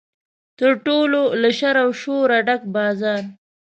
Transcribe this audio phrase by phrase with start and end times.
[0.59, 3.21] تر ټولو له شر او شوره ډک بازار.